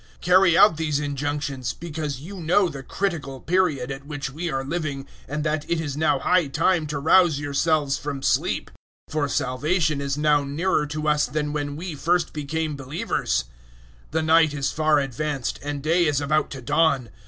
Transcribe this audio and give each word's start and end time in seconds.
013:011 0.17 0.21
Carry 0.21 0.57
out 0.57 0.77
these 0.77 0.99
injunctions 0.99 1.73
because 1.73 2.21
you 2.21 2.37
know 2.37 2.67
the 2.69 2.81
critical 2.81 3.39
period 3.39 3.91
at 3.91 4.03
which 4.03 4.31
we 4.31 4.49
are 4.49 4.63
living, 4.65 5.05
and 5.27 5.43
that 5.43 5.63
it 5.69 5.79
is 5.79 5.95
now 5.95 6.17
high 6.17 6.47
time, 6.47 6.87
to 6.87 6.97
rouse 6.97 7.37
yourselves 7.39 7.99
from 7.99 8.23
sleep; 8.23 8.71
for 9.07 9.27
salvation 9.29 10.01
is 10.01 10.17
now 10.17 10.43
nearer 10.43 10.87
to 10.87 11.07
us 11.07 11.27
than 11.27 11.53
when 11.53 11.75
we 11.75 11.93
first 11.93 12.33
became 12.33 12.75
believers. 12.75 13.45
013:012 14.09 14.11
The 14.11 14.21
night 14.23 14.53
is 14.55 14.71
far 14.71 14.97
advanced, 14.97 15.59
and 15.61 15.83
day 15.83 16.07
is 16.07 16.19
about 16.19 16.49
to 16.49 16.63
dawn. 16.63 17.11